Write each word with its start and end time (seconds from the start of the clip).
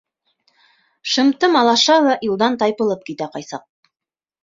Шымтым 1.11 1.53
алаша 1.61 1.97
ла 2.07 2.15
юлдан 2.31 2.57
тайпылып 2.65 3.09
китә 3.11 3.33
ҡай 3.37 3.51
саҡ. 3.55 3.71